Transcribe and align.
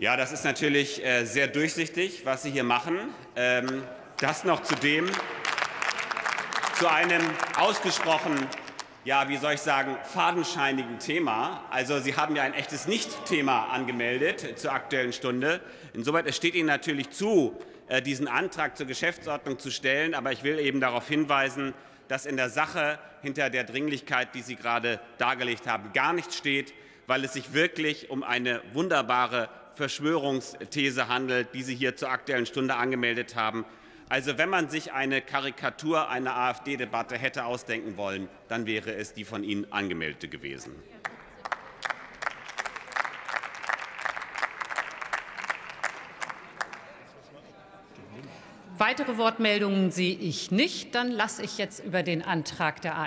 Ja, 0.00 0.16
das 0.16 0.30
ist 0.30 0.44
natürlich 0.44 1.04
äh, 1.04 1.24
sehr 1.24 1.48
durchsichtig, 1.48 2.20
was 2.24 2.44
Sie 2.44 2.52
hier 2.52 2.62
machen. 2.62 2.96
Ähm, 3.34 3.82
das 4.18 4.44
noch 4.44 4.62
zudem 4.62 5.10
zu 6.78 6.88
einem 6.88 7.20
ausgesprochen, 7.56 8.36
ja, 9.04 9.28
wie 9.28 9.38
soll 9.38 9.54
ich 9.54 9.60
sagen, 9.60 9.96
fadenscheinigen 10.04 11.00
Thema. 11.00 11.64
Also 11.70 11.98
Sie 11.98 12.14
haben 12.14 12.36
ja 12.36 12.44
ein 12.44 12.54
echtes 12.54 12.86
Nicht-Thema 12.86 13.70
angemeldet 13.72 14.60
zur 14.60 14.72
Aktuellen 14.72 15.12
Stunde. 15.12 15.60
Insoweit 15.94 16.28
es 16.28 16.36
steht 16.36 16.54
Ihnen 16.54 16.68
natürlich 16.68 17.10
zu, 17.10 17.60
äh, 17.88 18.00
diesen 18.00 18.28
Antrag 18.28 18.76
zur 18.76 18.86
Geschäftsordnung 18.86 19.58
zu 19.58 19.72
stellen. 19.72 20.14
Aber 20.14 20.30
ich 20.30 20.44
will 20.44 20.60
eben 20.60 20.78
darauf 20.80 21.08
hinweisen, 21.08 21.74
dass 22.06 22.24
in 22.24 22.36
der 22.36 22.50
Sache 22.50 23.00
hinter 23.22 23.50
der 23.50 23.64
Dringlichkeit, 23.64 24.32
die 24.36 24.42
Sie 24.42 24.54
gerade 24.54 25.00
dargelegt 25.18 25.66
haben, 25.66 25.92
gar 25.92 26.12
nichts 26.12 26.36
steht, 26.36 26.72
weil 27.08 27.24
es 27.24 27.32
sich 27.32 27.52
wirklich 27.52 28.10
um 28.10 28.22
eine 28.22 28.62
wunderbare 28.74 29.48
Verschwörungsthese 29.78 31.08
handelt, 31.08 31.54
die 31.54 31.62
Sie 31.62 31.74
hier 31.74 31.94
zur 31.96 32.10
Aktuellen 32.10 32.46
Stunde 32.46 32.74
angemeldet 32.74 33.36
haben. 33.36 33.64
Also 34.08 34.36
wenn 34.36 34.48
man 34.48 34.68
sich 34.68 34.92
eine 34.92 35.22
Karikatur 35.22 36.08
einer 36.08 36.36
AfD-Debatte 36.36 37.16
hätte 37.16 37.44
ausdenken 37.44 37.96
wollen, 37.96 38.28
dann 38.48 38.66
wäre 38.66 38.92
es 38.94 39.12
die 39.12 39.24
von 39.24 39.44
Ihnen 39.44 39.72
angemeldete 39.72 40.28
gewesen. 40.28 40.74
Weitere 48.78 49.16
Wortmeldungen 49.16 49.90
sehe 49.90 50.16
ich 50.16 50.50
nicht. 50.50 50.94
Dann 50.94 51.10
lasse 51.10 51.42
ich 51.42 51.58
jetzt 51.58 51.84
über 51.84 52.02
den 52.02 52.22
Antrag 52.22 52.80
der 52.80 52.96
AfD 52.96 53.06